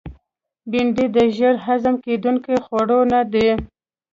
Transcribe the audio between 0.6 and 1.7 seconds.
بېنډۍ د ژر